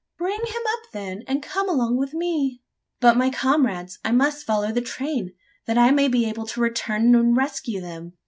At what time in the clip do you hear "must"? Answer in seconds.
4.11-4.47